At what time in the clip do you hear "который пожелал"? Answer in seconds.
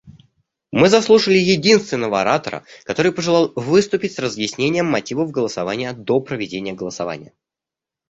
2.85-3.51